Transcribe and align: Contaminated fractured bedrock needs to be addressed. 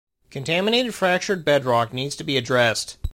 Contaminated 0.31 0.95
fractured 0.95 1.45
bedrock 1.45 1.93
needs 1.93 2.15
to 2.15 2.23
be 2.23 2.35
addressed. 2.35 2.97